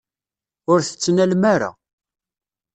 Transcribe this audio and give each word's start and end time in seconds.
Ur 0.71 0.79
t-tettnalem 0.81 1.43
ara. 1.53 1.69